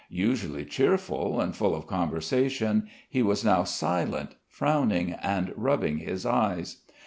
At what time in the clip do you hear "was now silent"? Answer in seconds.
3.21-4.33